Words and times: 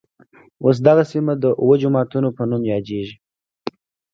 اوس 0.63 0.77
دغه 0.87 1.03
سیمه 1.11 1.33
د 1.43 1.45
اوه 1.61 1.75
جوماتونوپه 1.81 2.43
نوم 2.49 2.61
يادېږي. 2.73 3.15